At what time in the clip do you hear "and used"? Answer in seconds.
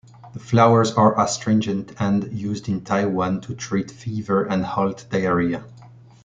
1.99-2.67